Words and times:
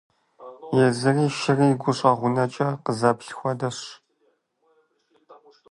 Езы 0.85 1.11
шыри 1.37 1.69
гущӀэгъунэкӀэ 1.81 2.67
къызэплъ 2.83 3.31
хуэдэщ. 3.37 3.79